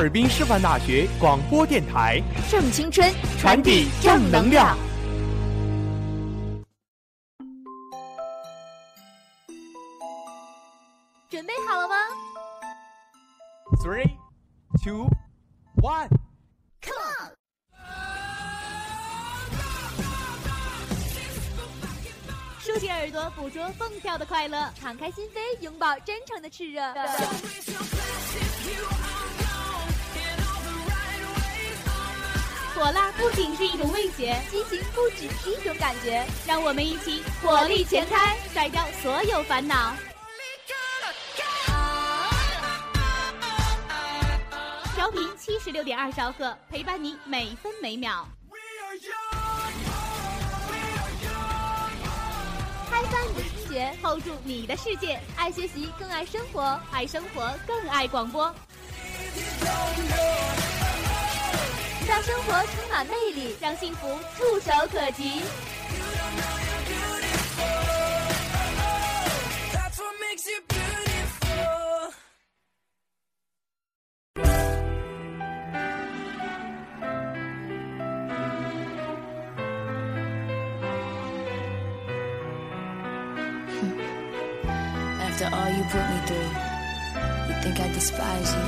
[0.00, 4.74] 尔滨师范大学广播电台，正青春，传递正能量。
[11.28, 11.94] 准备好了吗
[13.84, 14.08] Three,
[14.82, 15.06] two,
[15.82, 16.08] one。
[16.80, 17.36] ？Come on！
[22.58, 26.80] 竖起耳朵，捕捉蹦跳的快乐，敞开心扉，拥抱真诚的炽热。
[32.80, 36.24] 火辣不仅是一种味觉，激情不只是一种感觉。
[36.46, 39.94] 让我们一起火力全开，甩掉所有烦恼。
[44.94, 48.26] 调频七十六点二兆赫，陪伴你每分每秒。
[52.90, 55.20] 开翻你的听觉，hold 住你的世界。
[55.36, 58.50] 爱学习，更爱生活；爱生活，更爱广播。
[62.10, 65.42] 让生活充满魅力，让幸福触手可及。
[69.72, 72.10] That's what makes it beautiful.
[85.22, 86.50] After all you put me through,
[87.46, 88.64] you think I despise you.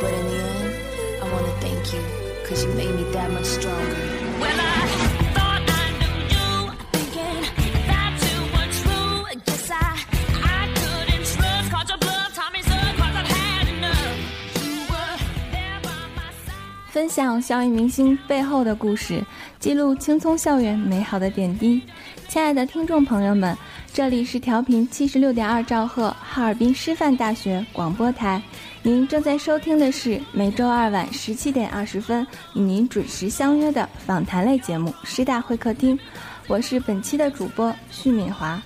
[0.00, 0.74] But in the end,
[1.20, 2.00] I want to thank you,
[2.48, 3.96] cause you made me that much stronger.
[4.40, 4.88] Well, I
[5.34, 7.44] thought I knew you, thinking
[7.86, 9.28] that you were true.
[9.44, 10.00] Guess I,
[10.42, 14.16] I couldn't trust, caught your bluff, taught me so, cause I've had enough.
[14.64, 15.18] You were
[15.52, 16.90] there by my side.
[16.90, 19.22] 分享校园明星背后的故事，
[19.60, 21.82] 记录青葱校园美好的点滴。
[22.28, 23.56] 亲爱的听众朋友们，
[23.92, 28.40] 这里是调频七十六点二兆赫哈尔滨师范大学广播台，
[28.88, 35.98] 您正在收听的是每周二晚十七点二十分与您准时相约的访谈类节目师大会客厅。
[36.46, 38.58] 我是本期的主播徐敏华。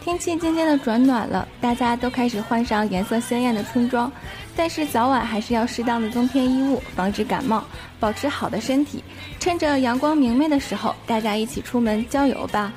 [0.00, 4.10] 天气渐渐的转暖了大家都开始换上颜色鲜艳的春装
[4.54, 7.64] 但是早晚还是要适当的增添衣物防止感冒。
[8.02, 9.04] 保持好的身体。
[9.38, 12.72] 趁着阳光明媚的时候，大家一起出门郊游吧。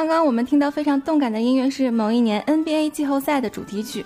[0.00, 4.02] 刚刚我们听到非常动感的音乐是某一年 NBA 季后赛的主题曲，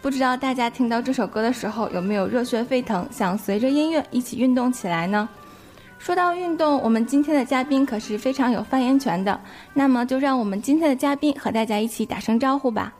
[0.00, 5.28] 不知道大家听到这首歌的时候有没有热血沸腾，想随着音乐一起运动起来呢？
[5.98, 9.40] 说到运动，我们今天的嘉宾可是非常有发言权的，
[9.74, 12.92] 那么就让我们今天的嘉宾和大家一起打声招呼吧。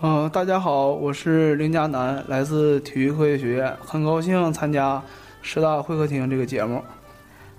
[0.00, 5.00] 嗯、大家好，我是林佳楠，来自体育科学学院，很高兴参加
[5.40, 6.82] 师大会客厅这个节目。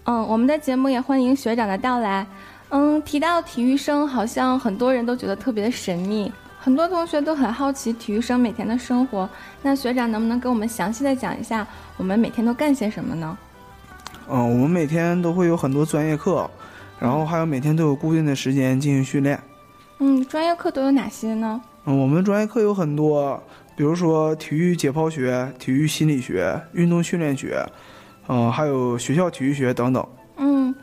[0.04, 2.28] 嗯，我们的节目也欢迎学长的到来。
[2.76, 9.30] 嗯，提到体育生，好像很多人都觉得特别的神秘，很多同学都很好奇体育生每天的生活。
[9.62, 11.68] 那学长能不能给我们详细的讲一下，
[11.98, 13.38] 我们每天都干些什么呢？
[14.28, 16.50] 嗯、我们每天都会有很多专业课，
[17.00, 19.40] 然后还有每天都有固定的时间进行训练。
[20.00, 21.62] 嗯，专业课都有哪些呢？
[21.86, 23.40] 嗯，我们专业课有很多，
[23.76, 27.64] 比如说体育解剖学、体育心理学、运动训练学，
[28.28, 30.04] 嗯、还有学校体育学等等。
[30.38, 30.74] 嗯，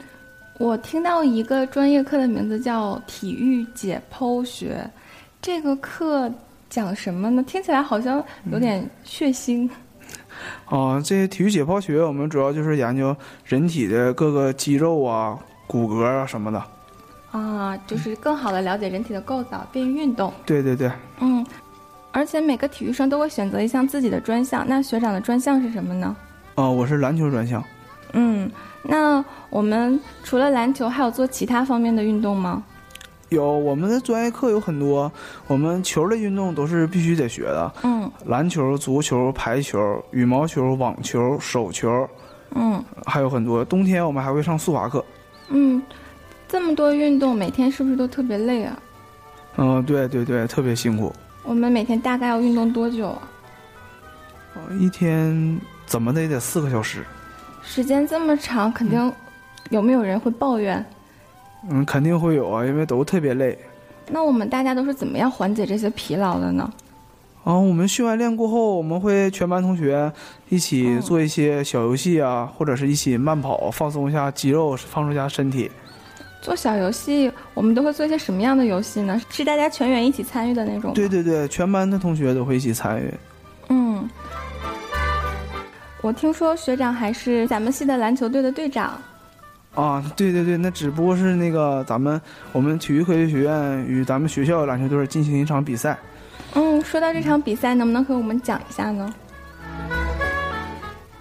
[0.61, 4.79] 我听到一个专业课的名字叫体育解剖学，
[5.41, 6.31] 这个课
[6.69, 7.43] 讲什么呢？
[7.45, 8.23] 听起来好像
[8.53, 9.67] 有点血腥。
[10.67, 16.63] 啊、这些体育解剖学我们主要就是研究人体的各个肌肉啊、骨骼啊什么的。
[17.31, 20.31] 啊，就是更好的了解人体的构造，便于运动。
[20.45, 21.45] 对对对，嗯，
[22.13, 24.67] 而且每个体育生都会选择一项自己的专项。
[24.69, 26.15] 那学长的专项是什么呢？
[26.57, 27.65] 啊、我是篮球专项。
[28.13, 28.51] 嗯，
[28.83, 32.63] 那我们除了篮球，还有做其他方面的运动吗？
[33.29, 35.11] 有我们的专业课有很多，
[35.47, 39.79] 我们球类运动都是必须得学的，嗯篮球、足球、排球、
[40.11, 42.09] 羽毛球、网球、手球，
[42.57, 43.65] 嗯还有很多。
[43.65, 45.05] 冬天我们还会上速滑课。
[45.49, 45.81] 嗯，
[46.49, 48.77] 这么多运动，每天是不是都特别累啊？
[49.57, 51.13] 嗯、对对对，特别辛苦。
[51.45, 53.23] 我们每天大概要运动多久啊？
[54.55, 57.05] 呃一天怎么的也得四个小时。
[57.63, 59.13] 时间这么长，肯定
[59.71, 60.85] 有没有人会抱怨？
[61.69, 63.59] 嗯，肯定会有啊，因为都特别累。
[64.11, 66.71] 那我们大家都是怎么样缓解这些疲劳的呢？
[67.45, 70.13] 啊，我们训完练过后，我们会全班同学
[70.49, 75.71] 一起嗯做一些小游戏啊，或者是一起慢跑，放松一下肌肉，放松一下身体。
[76.43, 79.21] 做小游戏，我们都会做一些什么样的游戏呢？
[79.31, 80.93] 是大家全员一起参与的那种？
[80.95, 83.15] 对对对，全班的同学都会一起参与。
[83.69, 84.09] 嗯，
[86.01, 89.01] 我听说学长还是咱们系的篮球队的队长。
[89.75, 92.21] 啊，对对对，那只不过是那个咱们
[92.53, 95.97] 我们体育科学学院与咱们学校篮球队进行一场比赛。
[96.55, 99.15] 嗯，说到这场比赛，能不能和我们讲一下呢？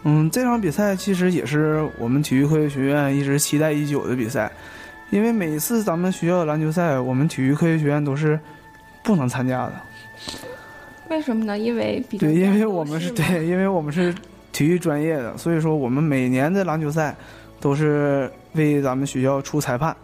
[0.04, 4.52] 嗯，这场比赛其实也是我们体育科学学院一直期待已久的比赛，
[5.12, 8.40] 因为每一次咱们学校的篮球赛，我们体育科学学院都是
[9.04, 9.74] 不能参加的。
[11.10, 11.60] 为什么呢？
[11.60, 14.16] 因为比对，因为我们是对，因为我们是
[14.52, 17.16] 体育专业的，所以说我们每年的篮球赛
[17.60, 19.96] 都是为咱们学校出裁判，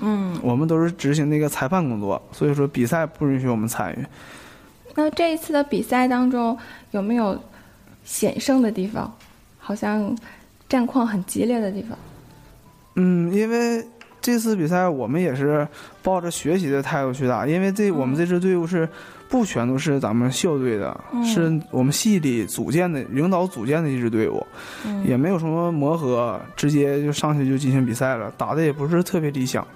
[0.00, 4.04] 嗯，我们都是执行那个裁判工作，所以说比赛不允许我们参与。
[4.94, 6.56] 那这一次的比赛当中
[6.90, 7.38] 有没有
[8.04, 9.12] 险胜的地方？
[9.58, 10.16] 好像
[10.66, 11.98] 战况很激烈的地方。
[12.94, 13.86] 嗯，因为
[14.20, 15.68] 这次比赛我们也是
[16.02, 18.88] 抱着学习的态度去打，因为这我们这支队伍是
[19.28, 24.46] 不全都是咱们校队的，嗯是我们系里组建的领导组建的一支队伍，
[24.86, 29.66] 嗯也没有什么磨合，直接就上去就进行比赛了，打的也不是特别理想。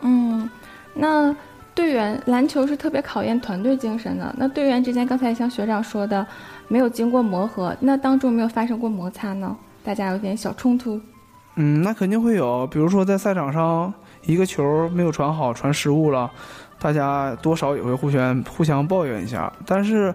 [0.00, 0.48] 嗯，
[0.94, 1.34] 那
[1.74, 4.34] 队员篮球是特别考验团队精神的。
[4.38, 6.26] 那队员之间，刚才像学长说的，
[6.68, 9.56] 没有经过磨合，那当中没有发生过摩擦呢？
[9.82, 11.00] 大家有点小冲突。
[11.56, 13.92] 嗯，那肯定会有，比如说在赛场上
[14.22, 16.30] 一个球没有传好，传失误了，
[16.84, 19.50] 大家多少也会互相互相抱怨一下。
[19.64, 20.14] 但是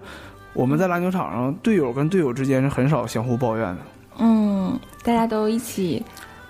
[0.52, 3.78] 我们在篮球场上，队友跟队友之间是很少相互抱怨的。
[4.18, 6.00] 嗯，大家都一起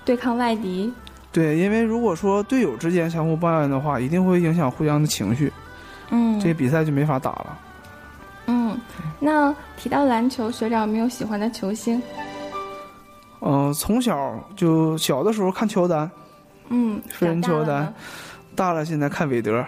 [0.04, 0.92] 对抗外敌。
[1.32, 5.50] 对，因为如果说队友之间相互抱怨的话，一定会影响互相的情绪，
[6.10, 7.58] 嗯，这比赛就没法打了。
[8.44, 8.78] 嗯，
[9.18, 12.02] 那提到篮球，学长有没有喜欢的球星？
[13.40, 16.10] 嗯、从小就小的时候看乔丹，
[16.68, 17.94] 嗯，飞人乔丹长
[18.60, 19.64] 大了现在看韦德。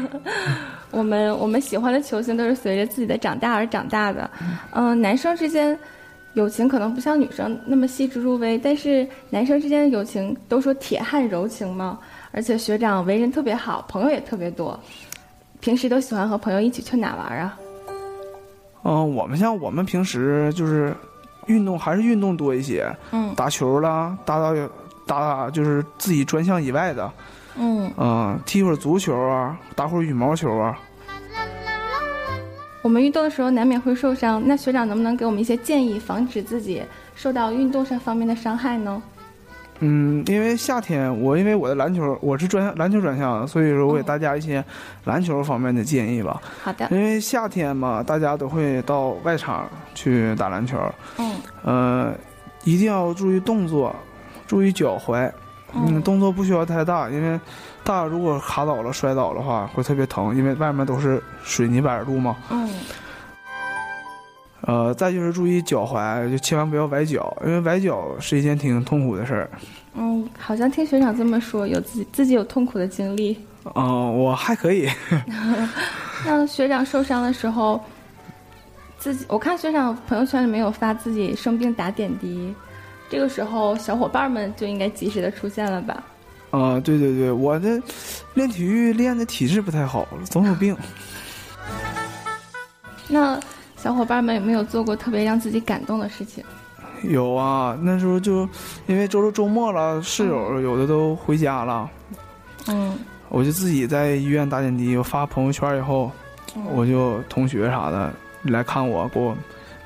[0.90, 4.30] 我们我们喜欢的球星都是随着自己的长大而长大的。
[4.72, 5.78] 嗯、男生之间
[6.32, 11.98] 友情可能不像女生那么细致入微，但是男生之间的友情都说铁汉柔情嘛。
[12.32, 14.80] 而且学长为人特别好，朋友也特别多。
[15.60, 17.58] 平时都喜欢和朋友一起去哪玩啊？
[18.84, 20.96] 嗯、我们像我们平时就是
[21.44, 24.54] 运动还是运动多一些，嗯打球啦，打打
[25.06, 27.12] 打打就是自己专项以外的，
[27.56, 30.78] 嗯，嗯、踢会儿足球啊，打会儿羽毛球啊。
[32.82, 36.82] 我们运动的时候难免会受伤，那学长能不能给我们一些建议，防止自己
[37.14, 39.02] 受到运动上方面的伤害呢？
[39.80, 44.64] 嗯，因为夏天我因为我的篮球我是专项篮球专项的，所以说我给哦大家一些
[45.04, 46.40] 篮球方面的建议吧。
[46.62, 50.78] 好的，因为夏天嘛，大家都会到外场去打篮球，
[51.18, 51.34] 嗯
[51.64, 52.14] 呃，
[52.64, 53.94] 一定要注意动作，
[54.46, 55.30] 注意脚踝，
[55.76, 57.38] 嗯，动作不需要太大，因为
[57.82, 62.36] 大如果卡倒了摔倒的话会特别疼，因为外面都是水泥板路嘛。
[62.50, 62.68] 嗯
[64.66, 69.50] 呃，再就是注意脚踝，就千万不要崴脚，因为崴脚是一件挺痛苦的事儿。
[69.92, 73.36] 嗯，好像听学长这么说，有自己自己有痛苦的经历。
[73.74, 74.88] 嗯、我还可以。
[76.24, 77.78] 那学长受伤的时候，
[78.96, 82.54] 自己我看学长朋友圈里面有发自己生病打点滴，
[83.14, 86.02] 这个时候小伙伴们就应该及时的出现了吧？
[86.50, 87.80] 啊、对对对，我这
[88.34, 90.76] 练体育练的体质不太好，总有病。
[93.06, 93.38] 那
[93.76, 96.42] 小伙伴们有没有做过特别让自己感动的事情？
[97.04, 98.48] 有啊，那时候就
[98.88, 101.88] 因为周六周末了，室友有的都回家了，
[102.66, 104.96] 嗯，我就自己在医院打点滴。
[104.96, 106.10] 我发朋友圈以后，
[106.72, 109.36] 我就同学啥的来看我，给我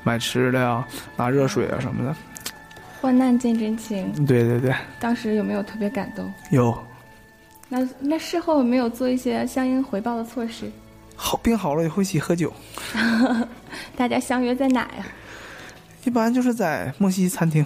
[0.03, 0.83] 买吃的呀，
[1.15, 2.15] 拿热水啊什么的。
[3.01, 6.31] 患难见真情，对对对，当时有没有特别感动？
[6.51, 6.77] 有
[7.69, 10.69] 那那事后有没有做一些相应回报的措施？
[11.15, 12.51] 好病好了以后一起喝酒，
[13.95, 15.05] 大家相约在哪呀？
[16.05, 17.65] 一般就是在莫西餐厅。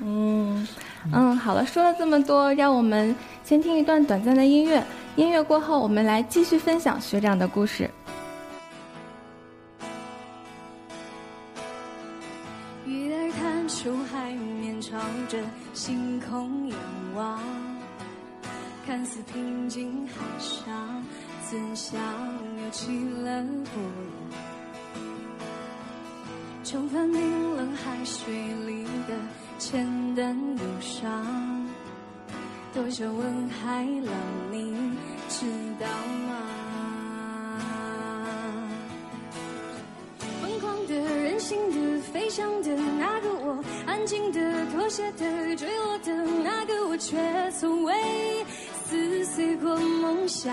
[0.00, 0.66] 嗯
[1.12, 4.82] 嗯，好了，说了这么多，让我们先听一段短暂的音乐。
[5.14, 7.88] 音乐过后，我们来继续分享学长的故事。
[12.84, 14.17] 鱼儿探出海
[14.80, 14.96] 朝
[15.28, 15.38] 着
[15.74, 16.78] 星空仰
[17.14, 17.40] 望，
[18.86, 21.02] 看似平静海上，
[21.50, 22.00] 怎想
[22.62, 24.38] 又起了波浪？
[26.62, 28.32] 重返冰冷海水
[28.66, 29.14] 里的
[29.58, 31.66] 浅淡忧伤，
[32.72, 34.14] 多想问海浪，
[34.52, 34.96] 你
[35.28, 35.46] 知
[35.80, 35.86] 道
[36.28, 36.57] 吗？
[44.88, 47.18] 的、妥协的、坠落的那个我，却
[47.50, 47.94] 从未
[48.86, 50.50] 撕碎过梦想。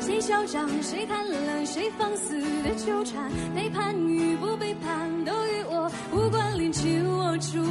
[0.00, 7.62] 谁嚣张，谁贪婪，谁放肆的纠缠，背叛与不背叛都与我无关，连紧握住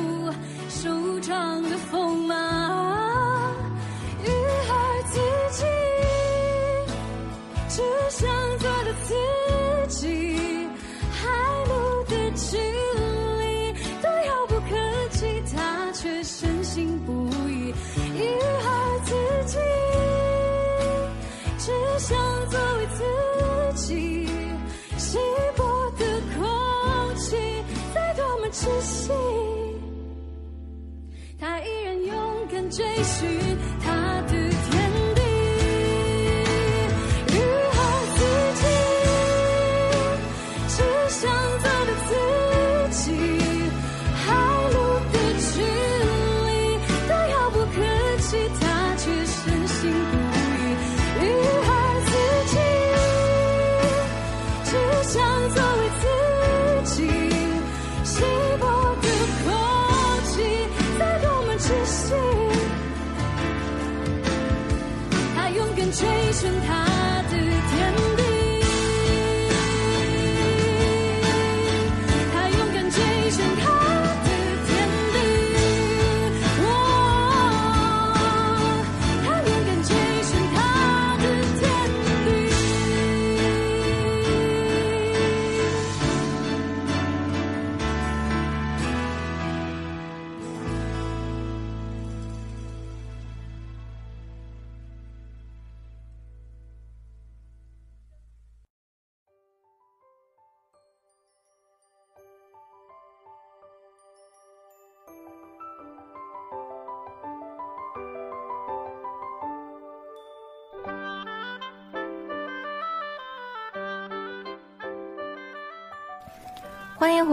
[0.70, 3.53] 手掌的锋芒。
[4.24, 5.20] 鱼儿自
[5.58, 5.65] 己。
[7.67, 8.29] 只想
[8.60, 9.13] 做的自
[32.77, 33.57] 追寻。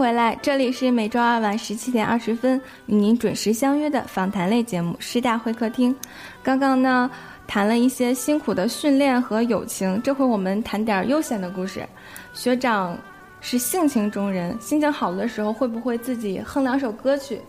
[0.05, 5.91] 回来，这里是每周二晚十七点二十分与您准时相约的访谈类节目《师大会客厅》。
[6.43, 7.09] 刚刚呢，
[7.47, 11.83] 谈了一些辛苦的训练和友情，这回我们谈点悠闲的故事。
[12.35, 12.95] 学长
[13.41, 17.41] 是性情中人，心情好的时候会不会自己哼两首歌曲？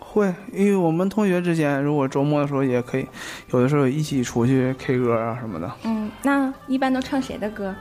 [0.00, 3.06] 会，因为我们同学之间，如果周末的时候也可以，
[3.52, 5.70] 有的时候一起出去 K 歌啊什么的。
[5.84, 7.72] 嗯，那一般都唱谁的歌？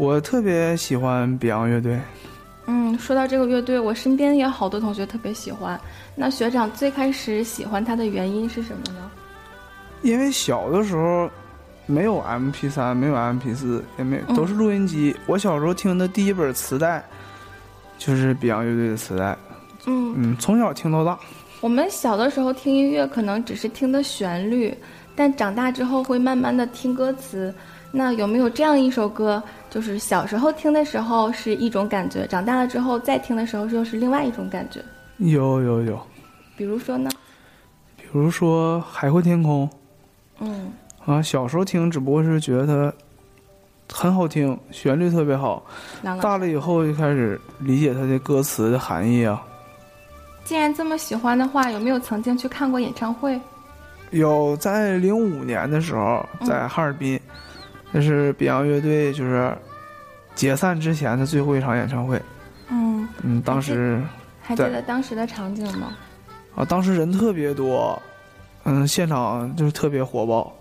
[0.00, 2.00] 我特别喜欢 Beyond 乐队，
[2.64, 5.78] 嗯，说到这个乐队，我身边也有好多同学特别喜欢。
[6.14, 9.10] 那学长最开始喜欢他的原因是什么呢？
[10.00, 11.28] 因为小的时候
[11.84, 15.14] 没有 MP 三没有 MP 四也没都是录音机。
[15.26, 17.04] 我小时候听的第一本磁带
[17.98, 19.36] 就是 Beyond 乐队的磁带，
[19.84, 21.18] 嗯，嗯，从小听到大。
[21.60, 24.74] 我们小的时候听音乐可能只是听的旋律，
[25.14, 27.54] 但长大之后会慢慢的听歌词。
[27.92, 34.80] 那有没有这样一首歌，就是小时候听的时候是一种感觉，长大了之后再听的时候又是另外一种感觉？
[35.18, 36.00] 有有有，
[36.56, 37.10] 比如说呢？
[37.96, 39.68] 比如说《海阔天空
[40.38, 40.72] 嗯》
[41.12, 42.92] 啊，小时候听只不过是觉得它
[43.92, 45.64] 很好听，旋律特别好。
[46.22, 49.42] 大了以后就开始理解它的歌词的含义啊。
[50.44, 53.40] 既然这么喜欢的话，有没有曾经去看过演唱会？
[54.10, 57.20] 有在零五年的时候，在哈尔滨，
[57.92, 59.56] 那是 Beyond 乐队就是
[60.34, 62.20] 解散之前的最后一场演唱会。
[62.68, 64.00] 嗯，嗯，当时
[64.40, 65.96] 还记对得当时的场景吗？
[66.54, 68.00] 啊，当时人特别多，
[68.64, 70.52] 嗯，现场就是特别火爆，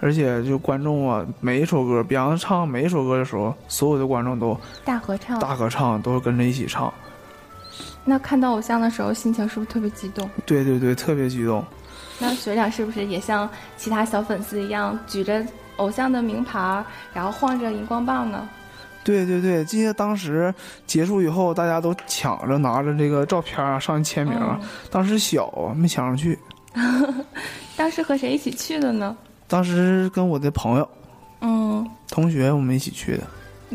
[0.00, 5.38] 而且就观众啊，每一首歌 Beyond 唱每一首歌的时候，所有的观众都大合唱。
[5.38, 6.92] 大合唱，都是跟着一起唱。
[8.04, 10.28] 那看到偶像的时候，心情是不是特别激动？
[10.44, 11.64] 对对对，特别激动。
[12.18, 15.44] 那学长是不是也像其他小粉丝一样，举着
[15.76, 18.48] 偶像的名牌儿，然后晃着荧光棒呢？
[19.02, 20.52] 对对对，记得当时
[20.86, 24.58] 结束以后，大家都抢着拿着这个照片啊上去签名啊。
[24.90, 26.38] 当时小啊，没抢上去。
[27.76, 29.14] 当时和谁一起去的呢？
[29.46, 30.88] 当时跟我的朋友、
[31.42, 33.24] 嗯，同学我们一起去的。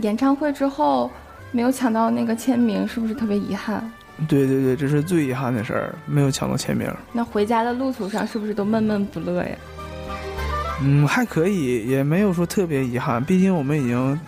[0.02, 1.12] 演唱会之后
[1.52, 3.92] 没有抢到那个签名，是不是特别遗憾？
[4.28, 6.92] 对对对，这是最遗憾的事儿，没有抢到签名。
[7.14, 9.56] 那回家的路途上是不是都闷闷不乐呀？
[10.82, 14.20] 嗯，还可以，也没有说特别遗憾，毕竟我们已经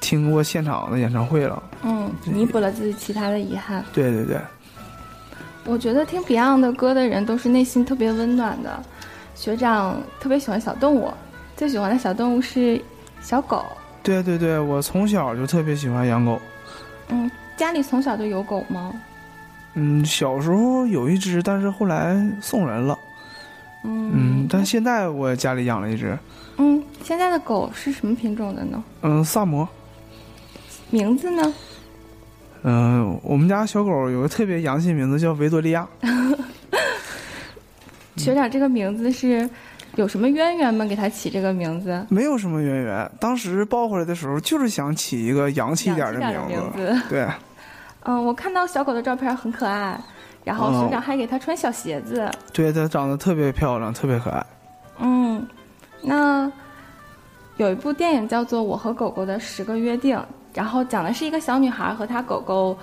[0.00, 1.62] 听过现场的演唱会了。
[1.82, 3.84] 嗯，弥补了自己其他的遗憾。
[3.92, 4.38] 对对对，
[5.64, 8.82] 我觉得听 Beyond 的歌的人都是内心特别温暖的。
[9.34, 11.12] 学长特别喜欢小动物，
[11.56, 12.80] 最喜欢的小动物是
[13.22, 13.64] 小狗。
[14.02, 16.40] 对对对，我从小就特别喜欢养狗。
[17.08, 18.92] 嗯，家里从小就有狗吗？
[19.74, 22.98] 嗯，小时候有一只，但是后来送人了。
[23.84, 26.16] 嗯嗯，但现在我家里养了一只，
[26.56, 28.82] 嗯，现在的狗是什么品种的呢？
[29.02, 29.68] 嗯，萨摩。
[30.90, 31.54] 名字呢？
[32.62, 35.86] 嗯，我们家小狗有个特别洋气名字叫维多利亚。
[38.16, 39.48] 学长这个名字是
[39.94, 40.84] 有什么渊源吗？
[40.84, 42.04] 给它起这个名字？
[42.08, 47.28] 没有什么渊源，当时抱回来的时候就是想起一个洋气一点的名字对，
[48.02, 49.98] 嗯，我看到小狗的照片很可爱，
[50.48, 52.30] 然后哦学长还给它穿小鞋子。
[52.54, 54.46] 对，它长得特别漂亮，特别可爱。
[54.98, 55.46] 嗯，
[56.00, 56.50] 那
[57.58, 60.16] 有一部电影叫做《我和狗狗的十个约定》，
[60.54, 62.78] 然后讲的是一个小女孩和她狗狗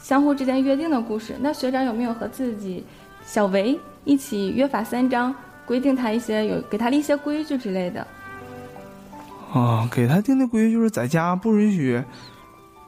[0.00, 1.36] 相互之间约定的故事。
[1.40, 2.84] 那学长有没有和自己
[3.24, 5.32] 小维一起约法三章，
[5.64, 8.04] 规定他一些有给他立一些规矩之类的？
[9.54, 12.02] 啊，给他定的规矩就是在家不允许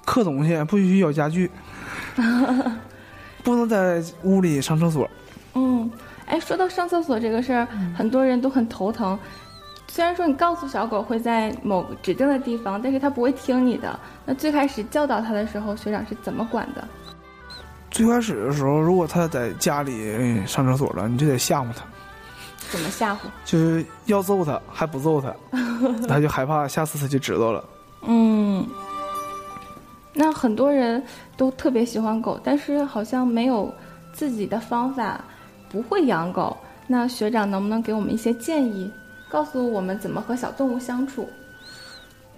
[0.05, 1.51] 刻东西，不允许咬家具，
[3.49, 5.09] 不能在屋里上厕所。
[5.55, 5.91] 嗯，
[6.27, 9.19] 哎，说到上厕所这个事儿，很多人都很头疼。
[9.87, 13.99] 虽然说你告诉小狗会在某个指定的地方，但是它不会听你的。
[14.27, 16.87] 那最开始教导它的时候，学长是怎么管的？
[17.91, 21.87] 最开始的时候，如果他在家里哎上厕所了，你就得吓唬他，
[22.69, 23.17] 怎么吓唬？
[23.47, 25.35] 就是要揍它还不揍它，
[26.07, 27.65] 它就害怕，下次它就知道了。
[28.03, 28.69] 嗯，
[30.21, 31.01] 那很多人
[31.37, 33.73] 都特别喜欢狗，但是好像没有
[34.13, 35.25] 自己的方法，
[35.71, 36.57] 不会养狗。
[36.89, 38.91] 那学长能不能给我们一些建议，
[39.29, 41.29] 告诉我们怎么和小动物相处？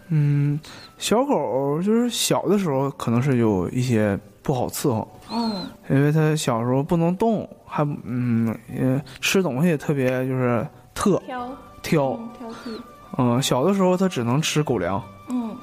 [0.09, 0.61] 嗯，
[0.99, 11.49] 小狗就是小的时候可能是有一些不好伺候，嗯因为它小时候不能动，还嗯也吃东西也特别就是特挑
[11.83, 12.79] 挑，嗯挑剔。
[13.17, 15.57] 嗯，小的时候它只能吃狗粮，嗯，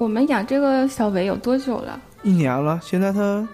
[0.00, 2.00] 我们养这个小维有多久了？
[2.22, 3.46] 一年了，现在它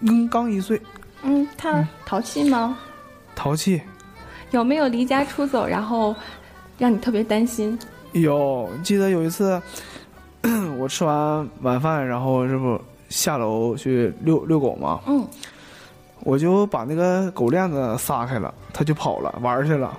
[0.00, 0.80] 嗯刚一岁，
[1.22, 2.78] 嗯，它淘气吗？
[3.36, 3.78] 淘气。
[4.50, 6.16] 有没有离家出走，然后
[6.78, 7.78] 让你特别担心？
[8.12, 9.60] 有，记得有一次，
[10.78, 15.00] 我吃完晚饭，然后这不下楼去遛遛狗吗？
[15.06, 15.22] 嗯，
[16.20, 19.98] 我就把那个狗链子撒开了，它就跑了，玩儿去了。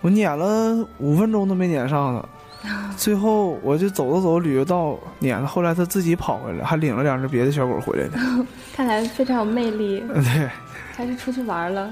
[0.00, 2.28] 我撵了五分钟都没撵上呢，
[2.96, 8.18] 最后我就走着走旅游到撵了，后来它自己跑回来，还领了两只别的小狗回来的。
[8.74, 10.48] 看来非常有魅力，对，
[10.96, 11.90] 他是出去玩了。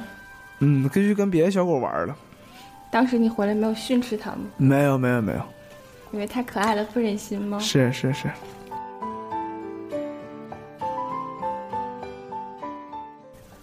[0.60, 2.16] 嗯，跟去跟别的小狗玩了。
[2.90, 4.38] 当时你回来没有训斥它吗？
[4.56, 5.40] 没有，没有，没有，
[6.12, 7.58] 因为太可爱了，不忍心吗？
[7.58, 8.28] 是是是。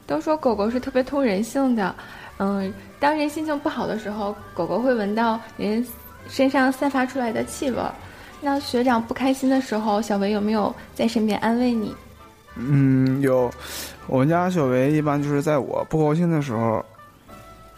[0.05, 1.95] 都说狗狗是特别通人性的，
[2.39, 5.81] 嗯，当人心情不好的时候，狗狗会闻到人
[6.31, 7.93] 身上散发出来的气味儿。
[8.39, 11.93] 那学长不开心的时候，小维有没有在身边安慰你？
[12.55, 13.51] 嗯，有，
[14.07, 16.83] 我们家小维一般就是在我不高兴的时候，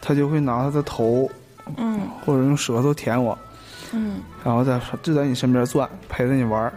[0.00, 1.30] 他就会拿他的头
[1.76, 3.38] 嗯或者用舌头舔我，
[3.92, 6.72] 嗯，然后在就在你身边转，陪着你玩儿。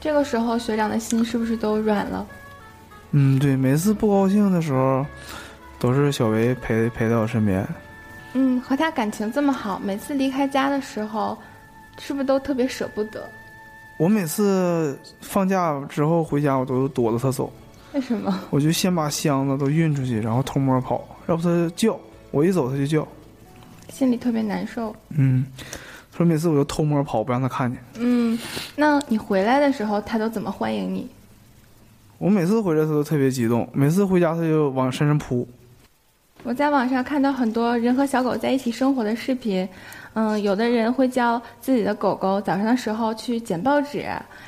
[0.00, 2.26] 这个时候学长的心是不是都软了？
[3.10, 5.04] 嗯，对，每次不高兴的时候，
[5.78, 7.66] 都是小维陪陪在我身边。
[8.34, 11.38] 嗯，和他感情这么好，每次离开家的时候，
[11.98, 13.24] 是不是都特别舍不得？
[13.96, 17.52] 我每次放假之后回家，我都躲着他走，
[17.92, 18.40] 为什么？
[18.50, 21.96] 我就先把箱子都运出去，然后偷摸跑，要不他叫，
[22.32, 23.06] 我一走他就叫。
[23.92, 24.92] 心里特别难受。
[25.10, 25.46] 嗯，
[26.10, 27.80] 所以每次我就偷摸跑，不让他看见。
[27.98, 28.36] 嗯，
[28.74, 31.08] 那你回来的时候，他都怎么欢迎你？
[32.18, 35.46] 我每次回来他都特别激动，每次回家他就往身上扑。
[36.44, 39.66] 我在网上看到很多人和小狗在一起生活的视频，
[40.12, 44.04] 嗯，有的人会教自己的狗狗早上的时候去捡报纸，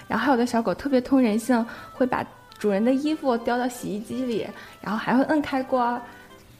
[0.06, 2.22] 然后还有的小狗特别通人性，会把
[2.58, 4.46] 主人的衣服叼到洗衣机里，
[4.82, 6.00] 然后还会摁开关。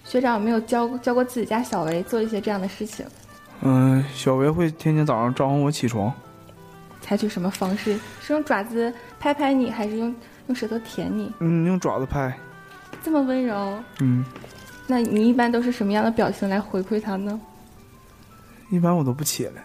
[0.05, 3.05] 学长有没有教教过自己家小维做一些这样的事情？
[3.61, 6.11] 嗯，小维会天天早上招唤我起床。
[7.03, 7.99] 采取什么方式？
[8.23, 10.15] 是用爪子拍拍你，还是用
[10.47, 11.31] 用舌头舔你？
[11.41, 12.35] 嗯，用爪子拍。
[13.03, 14.25] 这么温柔，嗯，
[14.87, 17.41] 那你一般都是什么样的表情来回馈他呢？
[18.71, 19.63] 一般我都不起来。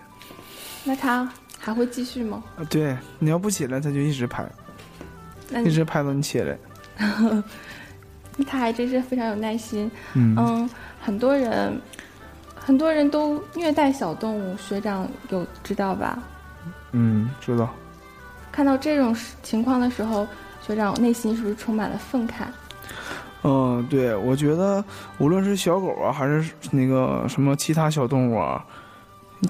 [0.84, 2.44] 那他还会继续吗？
[2.58, 4.44] 啊，对，你要不起来，他就一直拍，
[5.64, 6.58] 一直拍到你起来。
[8.48, 9.90] 他还真是非常有耐心。
[10.14, 11.80] 嗯很多人
[12.56, 16.18] 很多人都虐待小动物，学长有知道吧？
[16.92, 17.74] 嗯，知道。
[18.52, 20.28] 看到这种情况的时候，
[20.66, 22.46] 学长内心是不是充满了愤慨？
[23.44, 24.84] 嗯，对，我觉得
[25.18, 28.64] 无论是小狗啊，还是那个什么其他小动物啊，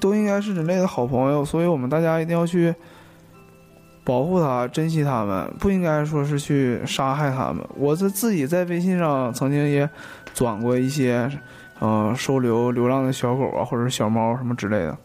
[0.00, 2.74] 都应该是人类的好朋友，所以我们大家一定要去
[4.02, 7.62] 保护它、珍惜它们，不应该说是去杀害它们。
[7.76, 9.88] 我这自己在微信上曾经也
[10.32, 11.30] 转过一些，
[11.78, 14.96] 呃，收留流浪的小狗啊，或者是小猫什么之类的。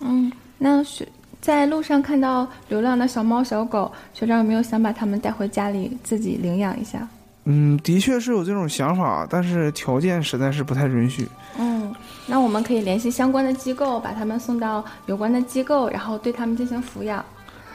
[0.00, 1.06] 嗯，那学
[1.40, 7.08] 在路上看到流浪的小猫小狗，学长有没有想把它们带回家里自己领养一下？
[7.44, 11.28] 嗯，的确是有这种想法，但是条件实在是不太允许。
[11.58, 11.92] 嗯，
[12.26, 17.24] 那我们可以联系相关的机构，把他们送到有关的机构，然后对他们进行抚养。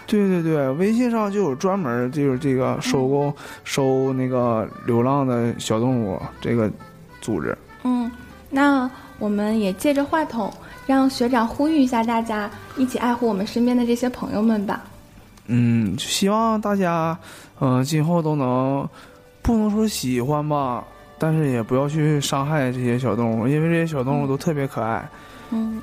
[0.05, 3.33] 对对对，微信上就有专门就是这个收购、
[3.65, 6.71] 收那个流浪的小动物这个
[7.19, 7.57] 组织。
[7.83, 8.09] 嗯，
[8.49, 10.49] 那我们也借着话筒，
[10.85, 14.85] 让学长呼吁一下大家，一起爱护我们身边的这些朋友们吧。
[15.47, 17.17] 嗯，希望大家，
[17.59, 18.87] 嗯、今后都能，
[19.47, 20.83] 不能说喜欢吧，
[21.17, 25.07] 但是也不要去伤害这些小动物，因为这些小动物都特别可爱。
[25.51, 25.81] 嗯，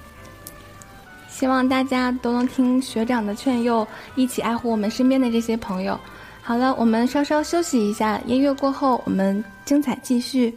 [1.31, 5.98] 希望大家都能听学长的劝诱，一起爱护我们身边的这些朋友。
[6.42, 10.55] 好了，我们稍稍休息一下，音乐过后，我们精彩继续。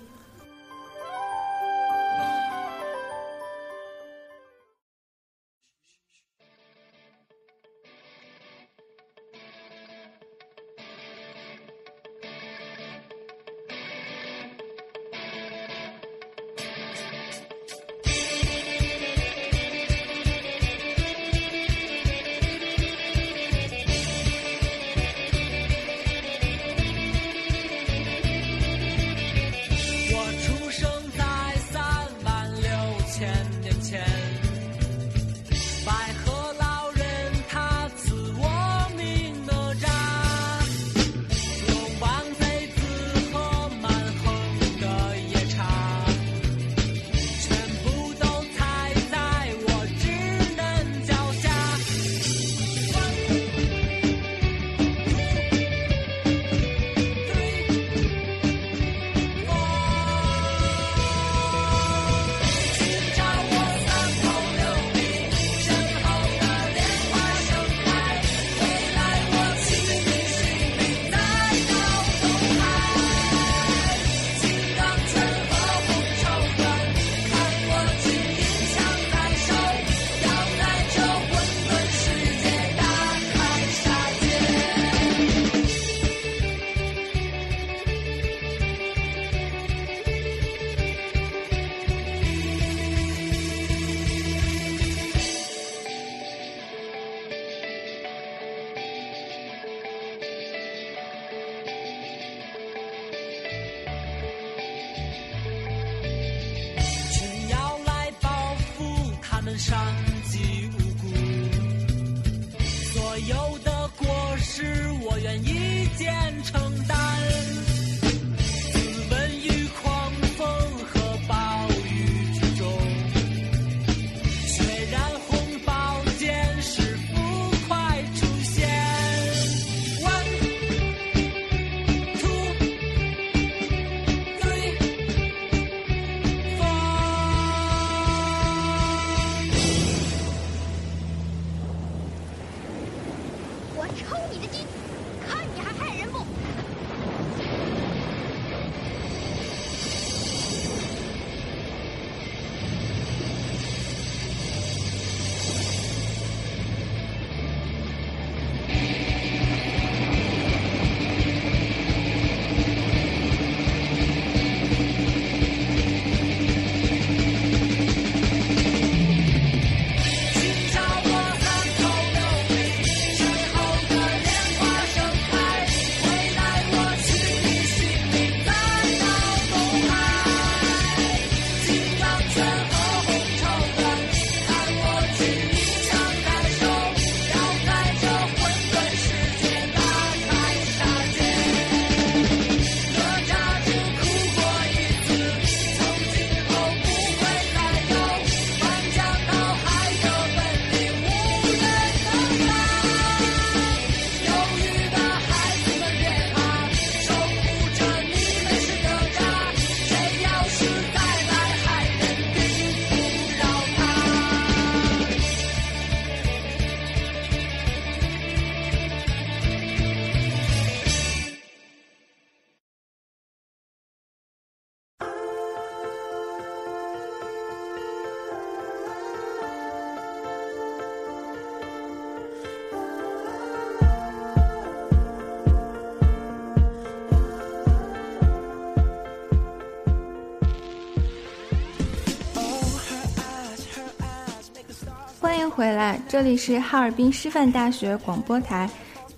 [245.28, 248.68] 欢迎回来，这里是哈尔滨师范大学广播台，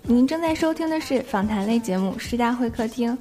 [0.02, 3.14] 您正在收听的是访谈类节目《师大会客厅》。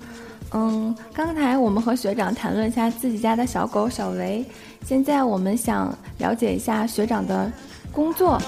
[0.53, 4.43] 嗯，刚才我们和学长谈论一下自己家的小狗小维，
[4.87, 7.53] 现在我们想了解一下学长的
[7.93, 8.41] 工作。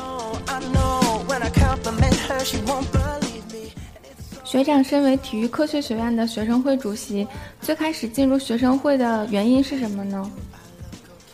[4.42, 7.28] 学长身为体育科学学院的学生会主席，
[7.60, 10.30] 最开始进入学生会的原因是什么呢？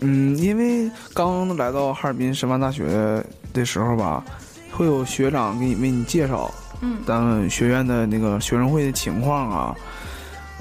[0.01, 4.23] 嗯，因为刚来到哈尔滨师范大学的时候吧，
[4.71, 9.77] 会有学长给你为你介绍，嗯咱们学院的那个学生会的情况啊，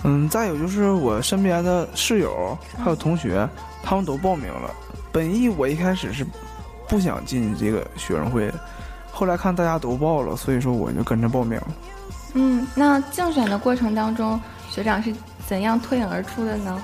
[0.04, 3.48] 嗯，再有就是我身边的室友还有同学，
[3.84, 4.74] 他们都报名了。
[5.12, 6.26] 本意我一开始是
[6.88, 8.54] 不想进这个学生会的，
[9.12, 11.67] 后来看大家都报了，所以说我就跟着报名了。
[12.34, 15.13] 嗯，那竞选的过程当中，学长是
[15.45, 16.82] 怎样脱颖而出的呢？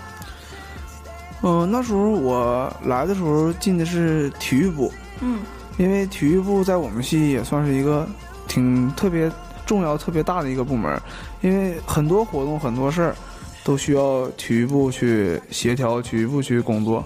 [1.44, 5.40] 嗯，那时候我来的时候进的是体育部，嗯
[5.78, 8.08] 因为体育部在我们系也算是一个
[8.48, 9.32] 挺特别
[9.66, 11.02] 重要、特别大的一个部门，
[11.42, 13.16] 因为很多活动、很多事儿
[13.64, 17.04] 都需要体育部去协调、体育部去工作。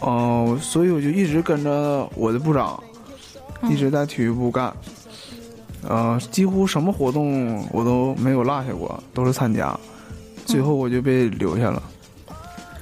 [0.00, 2.80] 哦、所以我就一直跟着我的部长，
[3.68, 4.72] 一直在体育部干。
[5.88, 9.76] 呃，几乎什么活动我都没有落下过，都是参加。
[10.46, 11.82] 最后我就被留下了。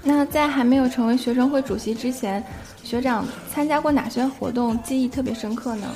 [0.03, 2.43] 那在还没有成为学生会主席之前，
[2.83, 5.87] 学长参加过哪些活动记忆特别深刻呢？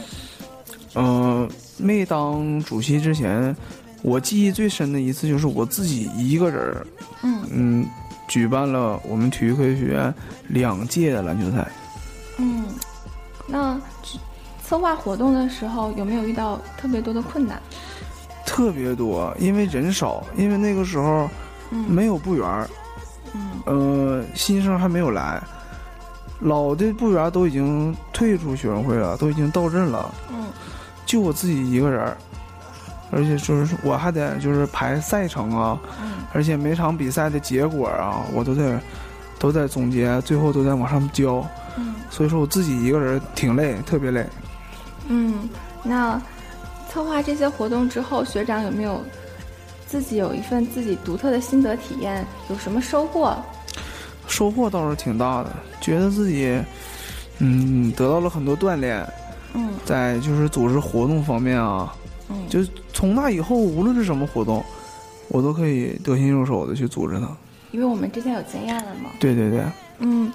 [0.94, 3.56] 嗯、没当主席之前，
[4.02, 6.86] 我记忆最深的一次就是我自己一个人儿，
[7.22, 7.86] 嗯嗯，
[8.28, 10.12] 举办了我们体育科学学院
[10.48, 11.66] 两届的篮球赛。
[12.36, 12.64] 嗯，
[13.46, 13.80] 那
[14.62, 17.60] 策划活动的时候有没有遇到特别多的困难？
[18.44, 21.26] 特别多，因为人少，因为那个时候
[21.70, 22.76] 嗯没有部员儿，嗯
[23.64, 25.42] 呃，新生还没有来，
[26.40, 30.46] 老的部员都已经退出学生会了，都已经到任了，嗯。
[31.04, 32.16] 就我自己一个人，
[33.10, 36.12] 而且就是我还得就是排赛程啊，嗯。
[36.32, 38.80] 而且每场比赛的结果啊，我都得
[39.38, 41.44] 都在总结，最后都在往上交，
[41.76, 41.94] 嗯。
[42.10, 44.26] 所以说我自己一个人挺累，特别累。
[45.08, 45.48] 嗯，
[45.82, 46.20] 那
[46.90, 49.02] 策划这些活动之后，学长有没有
[49.92, 52.26] 自己有一份自己独特的心得体验？
[52.48, 53.36] 有什么收获？
[54.26, 55.52] 收获倒是挺大的，
[55.82, 56.58] 觉得自己
[57.40, 59.06] 嗯得到了很多锻炼，
[59.52, 61.94] 嗯在就是组织活动方面啊，
[62.30, 62.60] 嗯，就
[62.94, 64.64] 从那以后无论是什么活动，
[65.28, 67.28] 我都可以得心应手的去组织它。
[67.72, 69.10] 因为我们之前有经验了嘛。
[69.20, 69.62] 对对对，
[69.98, 70.32] 嗯，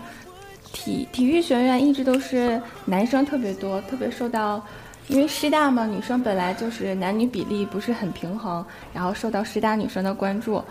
[0.71, 4.63] 体体育学院一直都是男生特别多，特别受到
[5.07, 10.61] 因为师大嘛，女生本来就是男女比例不是很平衡，然后受到师大女生的关注，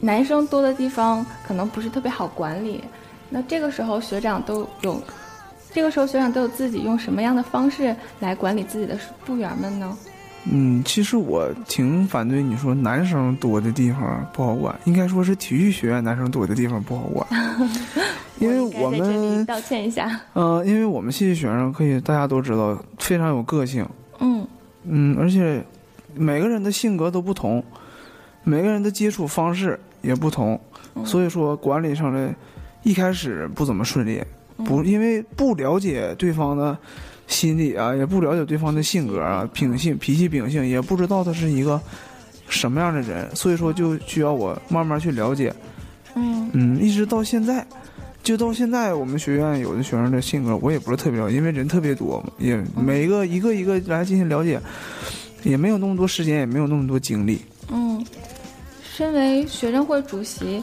[0.00, 2.82] 男生多的地方可能不是特别好管理。
[3.30, 5.00] 那这个时候学长都有，
[5.72, 9.96] 这个时候学长都有自己用什么样的方式来管理自己的部员们呢？
[10.46, 17.26] 嗯，其实我挺反对你说男生多的地方不好管，应该说是体育学院男生多的地方不好管，
[18.40, 20.20] 因为我们，道歉一下。
[20.32, 23.86] 呃，因为我们戏剧学生可以大家都知道非常有个性，
[24.18, 24.46] 嗯
[24.82, 25.64] 嗯，而且
[26.14, 27.62] 每个人的性格都不同，
[28.42, 30.60] 每个人的接触方式也不同，
[31.04, 32.34] 所以说管理上的
[32.82, 34.22] 一开始不怎么顺利，
[34.64, 36.76] 不因为不了解对方的
[37.28, 41.80] 心理啊，也不了解对方的性格啊、品性、脾气秉性，也不知道他是一个
[42.48, 45.54] 什么样的人，所以说就需要我慢慢去了解，
[46.16, 47.64] 嗯嗯，一直到现在。
[48.24, 54.58] 就到现在，我们学院有的学生的性格我也不是特别了解，因为人特别多嘛，也每一个一个一个来进行了解，
[55.42, 57.38] 也没有那么多时间，也没有那么多精力。
[57.70, 58.02] 嗯，
[58.82, 60.62] 身为学生会主席，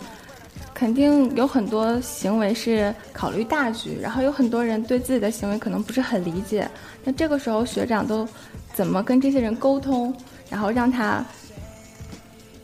[0.74, 6.68] 肯定有很多行为是考虑大局，然后有很多人对自己的行为可能不是很理解。
[7.04, 8.28] 那这个时候学长都
[8.74, 10.12] 怎么跟这些人沟通，
[10.50, 11.24] 然后让他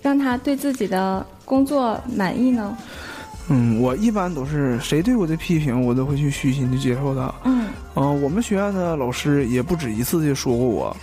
[0.02, 2.76] 让他对自己的工作满意呢？
[3.50, 7.34] 嗯，我一般都是谁对我的批评，我都会去虚心的接受它。
[7.46, 10.96] 嗯呃、我们学院的老师也不止一次的说过我，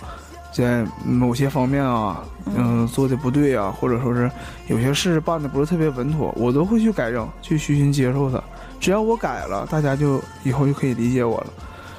[0.53, 2.23] 在某些方面啊，
[2.55, 4.29] 嗯、做的不对啊，或者说是
[4.67, 8.41] 有些事办的不是特别稳妥，我都会去改正，去虚心接受它。
[8.79, 11.47] 只要我改了，大家就以后就可以理解我了。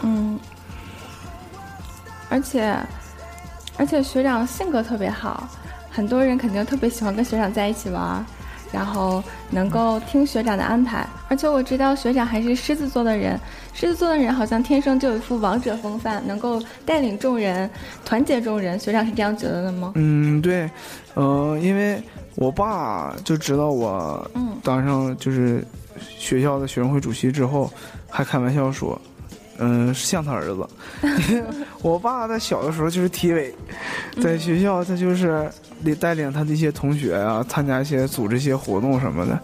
[0.03, 0.39] 嗯，
[2.29, 2.79] 而且
[3.77, 5.49] 而且学长性格特别好，
[5.91, 8.25] 很多人肯定特别喜欢跟学长在一起玩儿，
[8.73, 11.07] 然后能够听学长的安排。
[11.29, 13.39] 而且我知道学长还是狮子座的人，
[13.73, 17.69] 狮子座的人好像天生就有一副王者风范，能够带领众人、
[18.05, 18.79] 团结众人。
[18.79, 19.93] 学长是这样觉得的吗？
[19.97, 20.71] 嗯，对，
[21.15, 22.01] 呃，因为
[22.37, 25.65] 我爸就知道我嗯当上就是
[25.99, 27.71] 学校的学生会主席之后，
[28.09, 29.01] 还开玩笑说，
[29.59, 30.69] 嗯、像他儿子。
[31.83, 33.55] 我爸在小的时候就是体委，
[34.23, 35.51] 在学校他就是
[35.83, 39.39] 领带领他的一些同学啊，参加一些组织一些活动什么的，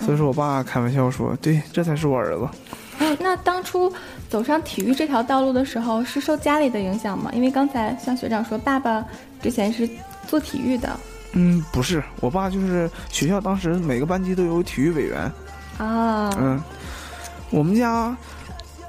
[0.00, 2.48] 所以说我爸开玩笑说，对，这才是我儿子。
[2.98, 3.92] 嗯， 那当初
[4.28, 7.30] 走上体育这条道路的时候，是受家里的影响吗？
[7.34, 9.04] 因为刚才像学长说，爸爸
[9.42, 9.88] 之前是
[10.26, 10.98] 做体育的
[11.32, 15.30] 嗯，不是，我爸就是学校当时每个班级都有体育委员，
[15.76, 16.34] 啊。
[16.40, 16.58] 嗯，
[17.50, 18.16] 我们家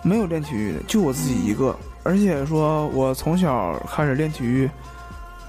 [0.08, 1.76] 没有练体育的，就我自己一个。
[2.04, 4.70] 而且说我从小开始练体育，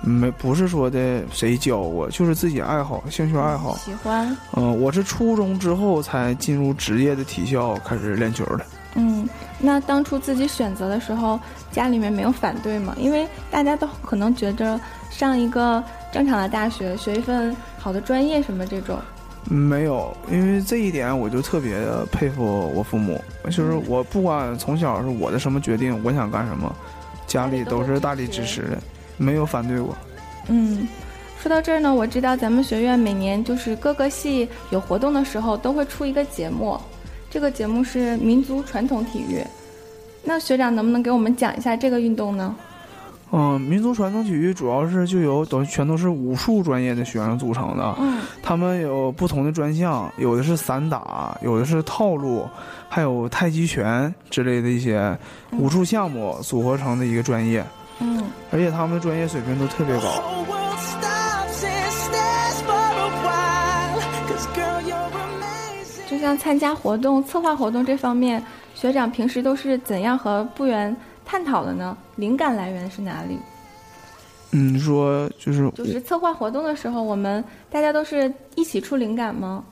[0.02, 3.76] 没不是说的谁教我，就是自己爱好、兴趣爱好。
[3.76, 4.36] 喜欢。
[4.54, 8.66] 嗯，我是初中之后才进入职业的体校开始练球的。
[8.94, 9.28] 嗯，
[9.60, 11.38] 那当初自己选择的时候，
[11.70, 12.92] 家里面没有反对吗？
[12.98, 14.80] 因为大家都可能觉着
[15.10, 18.98] 上一个正常的大学，学一份好的专业什么这种。
[19.50, 26.70] 没有，因为这一点我就特别的佩服我父母，就是我不管从小是我的什么决定，我想干什么，
[27.26, 28.78] 家里都是大力支持的，
[29.16, 29.96] 没有反对过。
[30.48, 30.86] 嗯，
[31.40, 36.78] 说到这儿呢，我知道咱们学院每年就是各个系有活动的时候都会出一个节目，
[37.30, 39.42] 这个节目是民族传统体育。
[40.22, 42.54] 那学长能不能给我们讲一下这个运动呢？
[43.30, 48.20] 嗯，民族传统体育主要是就由都全都是武术专业的学生组成的，嗯。
[48.42, 52.48] 他们有不同的专项，有的是散打，有的是套路，
[52.88, 55.16] 还有太极拳之类的一些
[55.52, 57.62] 武术项目组合成的一个专业，
[58.00, 58.24] 嗯。
[58.50, 60.22] 而且他们的专业水平都特别高。
[66.08, 68.42] 就像参加活动、策划活动这方面，
[68.74, 70.96] 学长平时都是怎样和部员
[71.28, 71.94] 探讨的呢？
[72.16, 73.38] 灵感来源是哪里？
[74.52, 79.62] 嗯，说就是就是策划活动的时候，我们大家都是一起出灵感吗？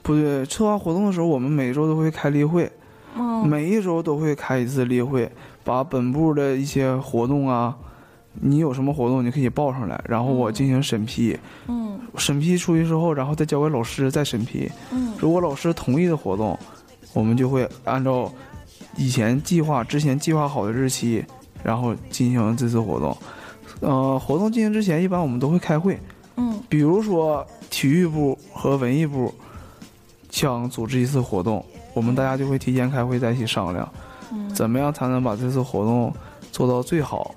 [0.00, 2.70] 不对，策划活动的时候，我们每周都会开例会，
[3.16, 5.28] 嗯每一周都会开一次例会，
[5.64, 7.76] 把本部的一些活动啊，
[8.34, 11.36] 你有什么活动你可以报上来，然后我进行审批。
[11.66, 14.70] 嗯审批出去之后，然后再交给老师再审批。
[14.92, 16.56] 嗯如果老师同意的活动，
[17.12, 18.30] 我们就会按照
[18.96, 21.24] 以前计划、之前计划好的日期，
[21.62, 23.16] 然后进行这次活动。
[23.80, 25.98] 呃，活动进行之前，一般我们都会开会，
[26.36, 29.34] 嗯比如说体育部和文艺部
[30.30, 31.64] 想组织一次活动，
[31.94, 33.92] 我们大家就会提前开会，在一起商量，
[34.32, 36.12] 嗯怎么样才能把这次活动
[36.52, 37.34] 做到最好，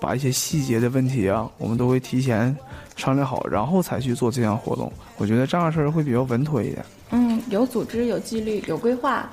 [0.00, 2.56] 把一些细节的问题啊，我们都会提前
[2.94, 4.92] 商量好，然后才去做这项活动。
[5.16, 6.84] 我觉得这样的事儿会比较稳妥一点。
[7.10, 9.28] 嗯，有组织、有纪律、有规划。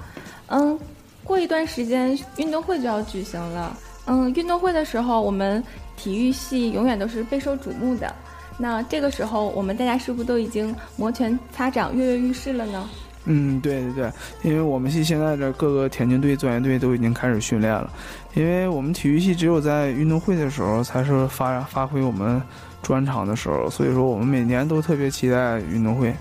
[0.48, 0.78] 嗯，
[1.26, 5.62] 过一段时间运动会就要举行了，嗯，运动会的时候，我们
[5.98, 8.14] 体育系永远都是备受瞩目的。
[8.58, 12.88] 那这个时候，我们大家是不是都已经摩拳擦掌、跃跃欲试了呢？
[13.26, 14.12] 嗯，对对对，
[14.44, 17.90] 因为我们系现在的各个田径队、专业队都已经开始训练了，
[18.36, 22.40] 因为我们体育系只有在运动会的时候才是发发挥我们
[22.84, 26.14] 专长的时候，所以说我们每年都特别期待运动会。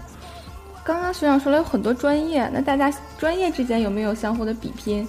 [0.85, 5.07] 刚刚学长说了有很多专业，那大家专业之间有没有相互的比拼？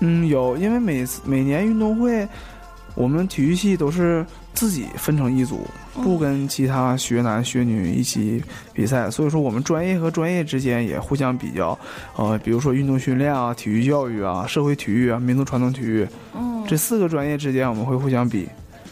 [0.00, 2.28] 嗯，有，因为每次每年运动会，
[2.94, 8.42] 我们体育系都是自己分成一组，不跟其他学男学女一起
[8.74, 11.78] 比赛，所以说我们专业和专业之间也互相比较，
[12.16, 18.46] 呃，比如说运动训练啊、体育教育啊、社会体育啊、民族传统体育，嗯这四个专业之间我们会互相比。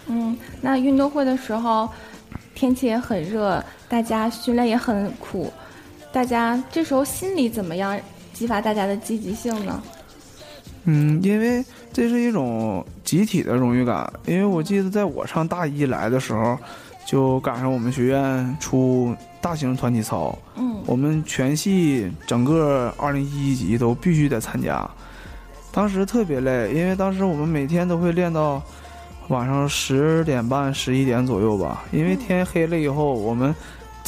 [0.07, 1.89] 嗯，那运动会的时候，
[2.55, 5.53] 天气也很热，大家训练也很苦，
[6.19, 7.97] 大家这时候心里怎么样
[8.33, 9.81] 激发大家的积极性呢？
[10.83, 14.13] 嗯，因为这是一种集体的荣誉感。
[14.27, 16.59] 因为我记得在我上大一来的时候，
[17.07, 24.91] 就赶上我们学院出大型团体操，嗯我们全系整个二零一一级都必须得参加。
[25.71, 28.61] 当时特别累，因为当时我们每天都会练到
[29.29, 31.85] 晚上十点半、十一点左右吧。
[31.93, 33.55] 因为天黑了以后，我们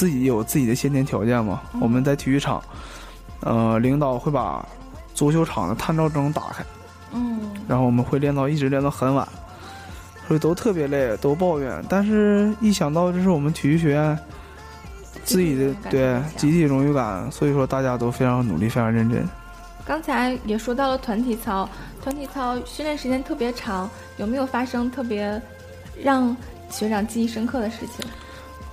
[0.00, 2.62] 自己有自己的先天条件嘛，我们在体育场，
[3.40, 4.66] 呃，领导会把
[5.14, 6.64] 足球场的探照灯打开。
[7.12, 7.38] 嗯
[7.68, 9.28] 然后我们会练到一直练到很晚，
[10.26, 11.84] 所以都特别累，都抱怨。
[11.86, 14.18] 但是一想到这是我们体育学院
[15.22, 19.22] 自己的对集体荣誉感，所以说大家都非常努力，非常认真。
[19.84, 21.68] 刚才也说到了团体操，
[22.02, 23.86] 团体操训练时间特别长，
[24.16, 25.38] 有没有发生特别
[26.02, 26.34] 让
[26.70, 28.06] 学长记忆深刻的事情？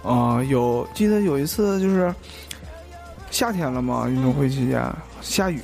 [0.07, 2.13] 啊、有记得有一次就是
[3.29, 4.81] 夏天了嘛，运动会期间
[5.21, 5.61] 下雨，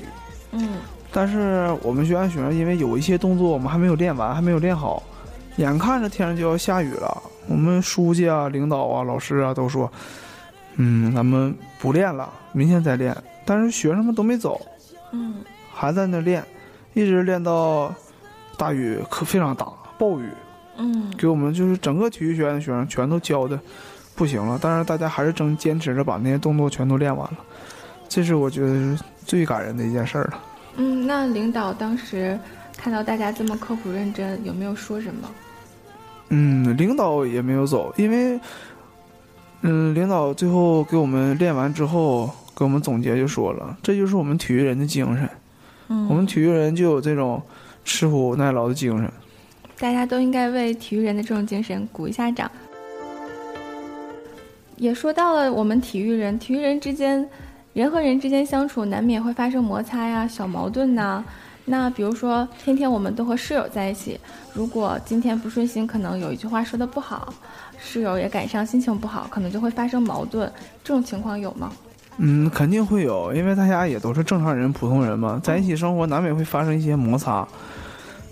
[0.51, 0.69] 嗯
[1.11, 5.01] 但是我们学院学生因为有一些动作我们还没有练完，还没有练好，
[5.57, 9.91] 眼看着天上就要下雨了，我们书记啊、领导啊、老师啊都说，
[10.75, 13.15] 嗯，咱们不练了，明天再练。
[13.45, 14.59] 但是学生们都没走，
[15.11, 15.35] 嗯
[15.71, 16.43] 还在那练，
[16.93, 17.93] 一直练到
[18.57, 19.67] 大雨可非常大，
[19.97, 20.27] 暴雨，
[20.77, 23.59] 嗯给我们就是整个体育学院的学生全都教的
[24.15, 27.37] 不行了，但是大家还是争坚持着把那些动作全都练完了，
[28.07, 30.39] 这是我觉得是最感人的一件事儿了。
[30.75, 32.39] 嗯，那领导当时
[32.77, 35.29] 看到大家这么刻苦认真，有没有说什么？
[36.29, 38.39] 嗯，领导也没有走，因为，
[39.61, 45.29] 嗯，领导最后给我们练完之后，给我们总结就说了，这就是我们体育人的精神，
[45.89, 47.41] 嗯我们体育人就有这种
[47.83, 49.11] 吃苦耐劳的精神。
[49.79, 52.49] 大家都应该为体育人的这种精神鼓一下掌。
[54.77, 57.27] 也说到了我们体育人，体育人之间，
[57.73, 61.23] 人和人之间相处难免会发生摩擦呀、小矛盾呐。
[61.65, 64.19] 那比如说，天天我们都和室友在一起，
[64.53, 67.33] 如果今天不顺心，可能有一句话说的不好，
[67.77, 70.51] 室友也赶上心情不好，可能就会发生矛盾。
[70.83, 71.71] 这种情况有吗？
[72.17, 77.47] 嗯，肯定会有，因为大家也都是正常人、普通人嘛，在一起生活难免会发生一些摩擦。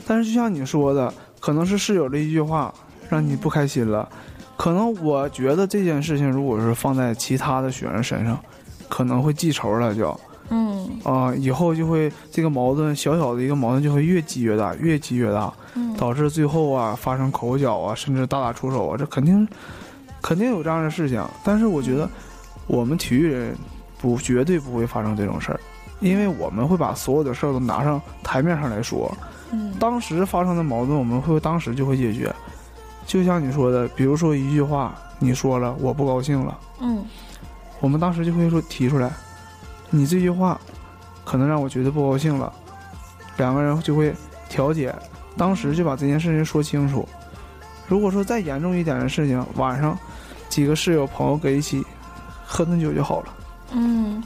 [0.05, 2.73] 但是就像你说的，可能是室友的一句话
[3.09, 4.07] 让你不开心了，
[4.61, 8.37] 可能我觉得这件事情如果是放在其他的学生身上，
[8.87, 10.15] 可能会记仇了就。
[10.51, 19.47] 嗯啊、以后就会这个矛盾小小的一个矛盾就会越积越大，越积越大，嗯导致最后啊发生口角啊，甚至大打出手啊，这肯定
[20.21, 21.25] 肯定有这样的事情。
[21.43, 22.07] 但是我觉得
[22.67, 23.55] 我们体育人
[23.99, 25.59] 不绝对不会发生这种事儿，
[26.01, 29.11] 因为我们会把所有的事儿都拿上台面上来说。
[29.53, 32.31] 嗯当时发生的矛盾，我们会当时就会解决。
[33.05, 37.03] 就像你说的，比如说一句话，你说了我不高兴了，嗯
[37.79, 39.11] 我们当时就会说提出来，
[39.89, 40.59] 你这句话
[41.25, 42.53] 可能让我觉得不高兴了，
[43.37, 44.13] 两个人就会
[44.47, 44.93] 调解，
[45.35, 47.07] 当时就把这件事情说清楚。
[47.87, 49.97] 如果说再严重一点的事情，晚上
[50.47, 51.83] 几个室友朋友搁一起
[52.45, 53.33] 喝顿酒就好了。
[53.73, 54.23] 嗯，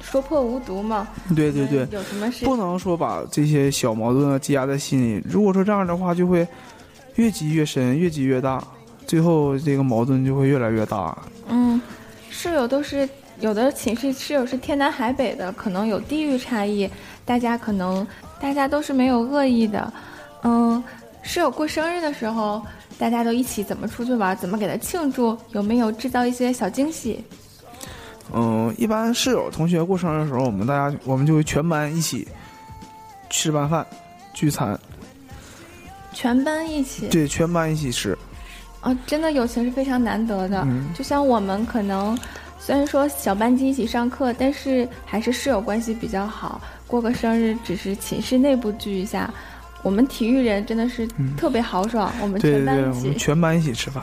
[0.00, 1.06] 说破无毒嘛。
[1.34, 5.22] 对对对，有什么事不能说把这些小矛盾啊积压在心里。
[5.28, 6.46] 如果说这样的话，就会
[7.16, 8.62] 越积越深，越积越大，
[9.06, 11.16] 最后这个矛盾就会越来越大。
[11.48, 11.80] 嗯，
[12.30, 13.08] 室友都是
[13.40, 16.88] 有的寝室室友是天南海北的，可能有地域差异，
[17.24, 18.06] 大家可能
[18.40, 19.92] 大家都是没有恶意的。
[20.42, 20.82] 嗯，
[21.22, 22.62] 室友过生日的时候，
[22.98, 27.24] 大家都一起怎么出去玩，怎么给他庆祝，有没有制造一些小惊喜？
[28.32, 32.26] 嗯，一般室友同学过生日的时候，我们大家我们就会全班一起
[33.30, 33.86] 吃完饭
[34.34, 34.78] 聚餐，
[36.16, 37.08] 全班一起。
[37.08, 38.16] 对，全班一起吃。
[38.80, 40.62] 啊，真的友情是非常难得的。
[40.64, 42.18] 嗯就像我们可能
[42.58, 46.58] 虽然说小班级一起上课，但是还是室友关系比较好。
[46.86, 49.28] 过个生日只是寝室内部聚一下，
[49.82, 51.06] 我们体育人真的是
[51.36, 53.18] 特别豪爽，我们对对对，全班一起我们。
[53.18, 54.02] 全班一起吃饭。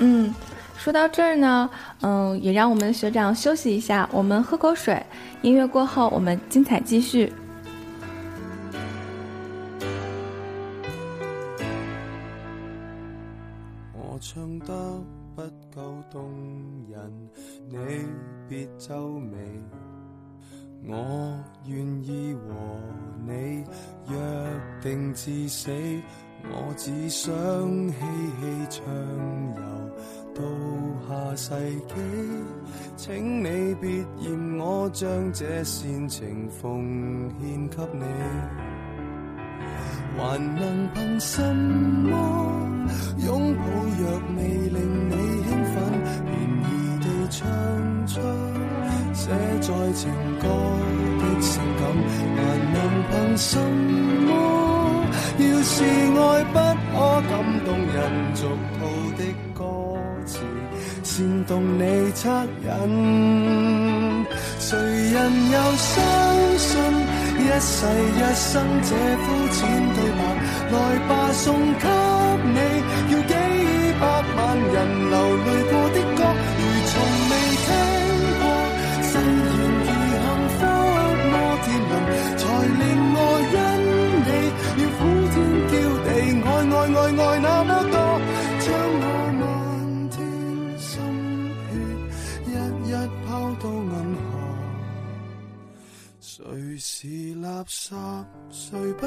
[0.00, 0.34] 嗯，
[0.76, 1.70] 说到这儿呢，
[2.02, 5.00] 嗯，也让我们的学长休息一下，我们喝口水。
[5.40, 7.32] 音乐过后，我们精彩继续。
[16.14, 16.30] 動
[16.88, 17.12] 人，
[17.68, 17.76] 你
[18.48, 19.36] 别皱眉。
[20.86, 20.94] 我
[21.66, 22.54] 愿意和
[23.26, 23.64] 你
[24.08, 24.16] 约
[24.80, 25.72] 定至死，
[26.44, 27.34] 我只想
[27.88, 28.84] 嬉戏畅
[29.56, 29.62] 游
[30.36, 30.40] 到
[31.08, 31.50] 下世
[31.88, 31.94] 纪。
[32.96, 38.04] 请你别嫌我将这煽情奉献给你。
[40.16, 42.12] 还能凭什么
[43.26, 43.62] 拥抱？
[43.96, 45.12] 若未令你，
[47.30, 48.20] 唱出
[49.12, 50.10] 寫在情
[50.40, 50.46] 歌
[51.18, 51.82] 的性感。
[52.36, 52.40] 還
[52.72, 52.76] 能
[53.10, 53.48] 憑什
[54.26, 54.30] 麼？
[55.36, 56.56] 要是愛不
[56.92, 56.94] 可
[57.28, 57.32] 感
[57.64, 57.96] 動人
[58.34, 58.40] 俗
[58.78, 58.80] 套
[59.18, 59.20] 的
[59.52, 59.60] 歌
[60.26, 60.32] 詞，
[61.02, 61.80] 煽動你
[62.12, 62.22] 惻
[62.64, 62.66] 隱。
[64.60, 65.16] 誰人
[65.50, 65.92] 又相
[66.58, 66.70] 信？
[67.36, 68.52] 一世一生
[68.82, 69.56] 這膚淺
[69.94, 70.20] 對白，
[70.72, 70.74] 來
[71.08, 71.84] 吧送給
[72.54, 72.58] 你，
[73.12, 73.32] 要幾
[74.00, 74.02] 百
[74.36, 74.38] 萬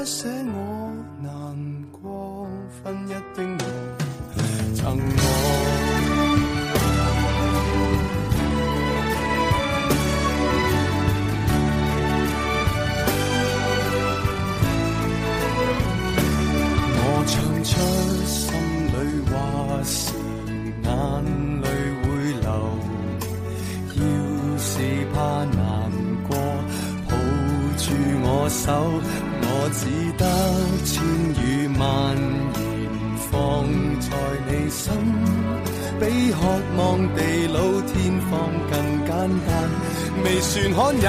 [0.08, 0.37] 誰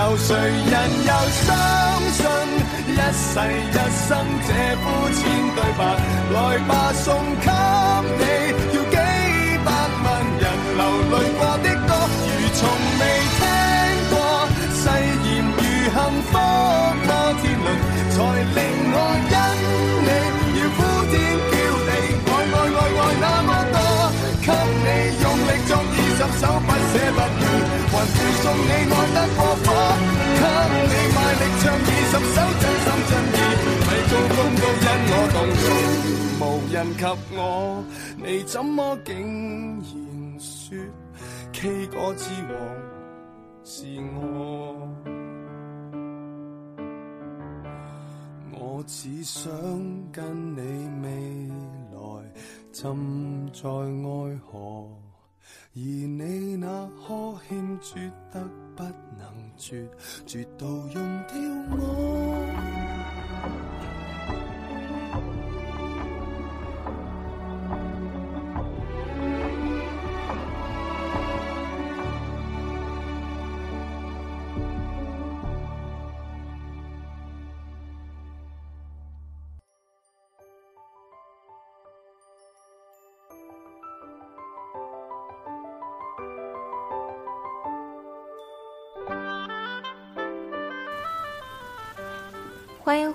[0.09, 0.73] 有，誰人
[1.05, 1.11] 又
[1.45, 1.47] 相
[2.17, 2.25] 信
[2.87, 3.29] 一世
[3.69, 4.09] 一生
[4.47, 4.49] 这
[4.81, 4.83] 肤
[5.13, 5.21] 浅
[5.55, 5.81] 对白？
[6.33, 7.05] 来吧，送
[7.39, 7.47] 给
[8.17, 8.21] 你，
[8.73, 8.95] 要几
[9.63, 9.67] 百
[10.03, 10.07] 万
[10.39, 10.43] 人
[10.77, 10.81] 流
[11.11, 11.89] 泪过的歌，
[12.25, 12.59] 如从
[12.99, 13.01] 未
[13.37, 13.39] 听
[14.09, 14.13] 过。
[14.73, 15.61] 誓言如
[15.93, 15.95] 幸
[16.25, 16.33] 福
[17.05, 17.09] 摩
[17.41, 17.67] 天轮，
[18.09, 18.17] 才
[18.55, 18.57] 令
[18.91, 18.97] 我
[19.29, 19.33] 因
[20.05, 20.09] 你
[20.57, 21.13] 要呼天
[21.51, 21.53] 叫
[21.85, 21.89] 地，
[22.25, 23.77] 爱爱爱爱那么多，
[24.41, 24.87] 给你
[25.21, 27.41] 用力作二十首不舍不弃，
[27.91, 29.67] 还附送你爱得过火，
[36.79, 37.03] 人及
[37.35, 37.83] 我，
[38.15, 39.13] 你怎麼竟
[39.81, 40.77] 然說
[41.51, 42.55] K 歌之王
[43.65, 44.87] 是我？
[48.57, 49.51] 我只想
[50.09, 50.61] 跟你
[51.03, 51.09] 未
[51.91, 51.99] 來
[52.71, 54.87] 浸在愛河，
[55.75, 58.83] 而你那呵欠絕得不
[59.17, 59.85] 能絕，
[60.25, 60.93] 絕到用
[61.27, 61.35] 掉
[61.71, 61.77] 我。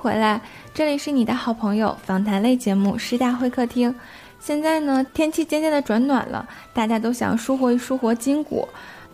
[0.05, 0.39] 回来，
[0.75, 3.91] 这里是你的好朋友访谈类节目《师大会客厅》。
[4.39, 8.69] 现在呢，天气渐渐的转暖了，大家都想舒活一舒活筋骨，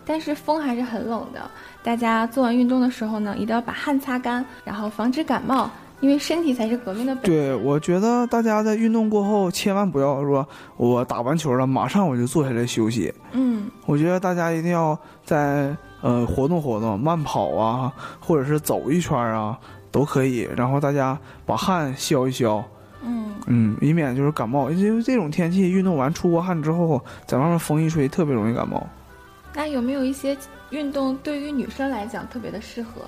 [0.05, 1.49] 但是风还是很冷的。
[1.81, 5.69] 大家做完运动的时候呢，一定要把汗擦干，然后防止感冒，
[6.01, 7.23] 因为身体才是革命的本。
[7.23, 13.13] 对，我觉得大家在运动过后，千万不要说我打完球了，马上我就坐下来休息。
[13.31, 19.57] 嗯，我觉得大家一定要在呃活动活动，慢跑啊，或者是走一圈啊，
[19.91, 20.49] 都可以。
[20.55, 22.63] 然后大家把汗消一消，
[23.03, 24.69] 嗯嗯，以免就是感冒。
[24.71, 28.85] 因为这种天气，运动完出过汗之后，在外面风一吹，特别容易感冒。
[29.53, 30.37] 那有没有一些
[30.69, 33.01] 运动对于女生来讲特别的适合？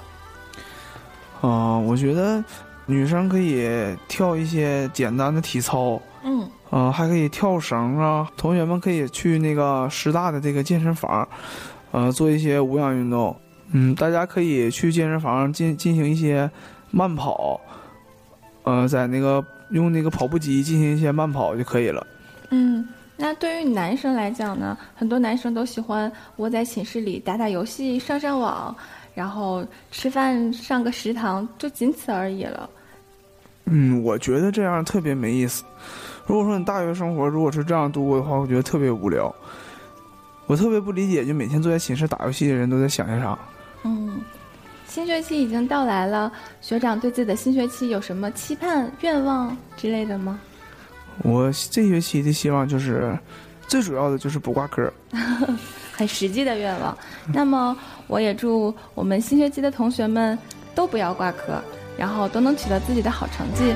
[1.48, 2.44] 啊、我觉得
[2.86, 3.70] 女生可以
[4.08, 8.30] 跳一些简单的体操，嗯啊、还可以跳绳啊。
[8.36, 11.28] 同学们可以去那个师大的这个健身房，
[11.94, 13.36] 呃，做一些无氧运动。
[13.72, 16.50] 嗯，大家可以去健身房进进行一些
[16.92, 17.62] 慢跑，
[18.64, 22.06] 呃，在那个用那个跑步机进行一些慢跑就可以了。
[22.50, 28.76] 嗯，那对于男生来讲呢，很多男生都喜欢窝在寝室里打打游戏、上上网，
[29.14, 32.70] 然后吃饭上个食堂，就仅此而已了。
[33.66, 35.64] 嗯，我觉得这样特别没意思。
[36.26, 39.34] 如果说你大学生活如果是这样度过的话，我觉得特别无聊。
[40.54, 43.36] 我特别不理解，就每天坐在寝室打游戏的人都在想些啥。
[43.82, 44.22] 嗯，
[44.88, 46.32] 新学期已经到来了，
[46.62, 50.40] 学长对自己的新学期有什么期盼、愿望之类的吗？
[51.24, 53.18] 我这学期的希望就是，
[53.68, 54.94] 最主要的就是不挂科。
[55.92, 56.96] 很实际的愿望。
[57.34, 57.76] 那么，
[58.06, 60.38] 我也祝我们新学期的同学们
[60.76, 61.60] 都不要挂科，
[61.98, 63.74] 然后都能取得自己的好成绩。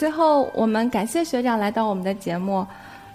[0.00, 2.66] 最后，我们感谢学长来到我们的节目，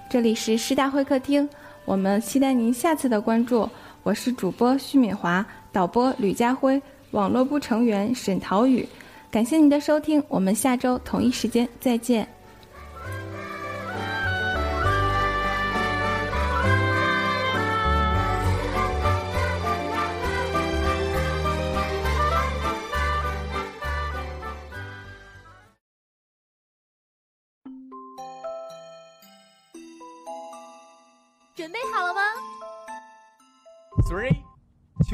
[0.07, 1.49] 这里是师大会客厅，
[1.83, 3.67] 我们期待您下次的关注。
[4.03, 6.79] 我是主播徐敏华，导播吕家辉，
[7.09, 8.87] 网络部成员沈陶宇。
[9.31, 12.34] 感谢您的收听，我们下周同一时间再见。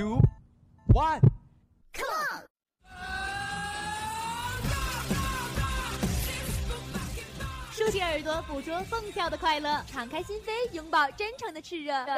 [0.02, 0.20] Two,
[0.88, 1.22] one
[1.93, 2.41] come!。
[7.72, 11.93] 竖起耳朵，捕捉蹦跳的快乐，敞开心扉，拥抱真诚的炽热。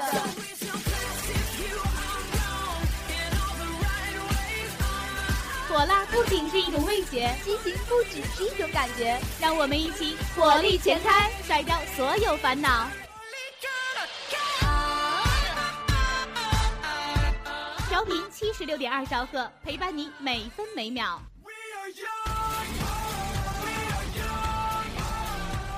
[5.67, 9.19] 火辣不仅是一种味觉，激情不只是一种感觉。
[9.41, 12.87] 让我们一起火力全开，甩掉所有烦恼。
[18.43, 21.17] 七十六点二兆赫陪伴你每分每秒。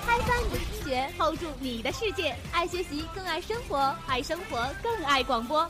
[0.04, 5.70] 开翻你的听觉，hold 住你的世界，爱学习更爱生活，爱生活更爱广播。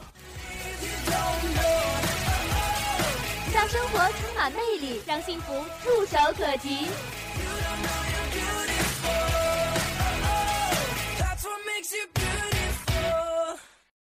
[3.53, 6.85] 让生活充满魅力，让幸福触手可及。
[6.85, 6.89] You
[7.61, 8.05] don't know
[11.83, 12.24] you're